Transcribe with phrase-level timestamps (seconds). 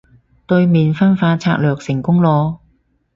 [0.47, 2.57] 對面分化策略成功囉